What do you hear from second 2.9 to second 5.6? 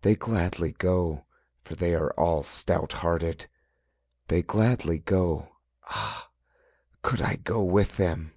hearted, They gladly go